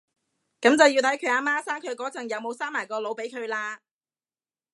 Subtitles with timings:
[0.61, 3.77] 噉就要睇下佢阿媽生佢嗰陣有冇生埋個腦俾佢喇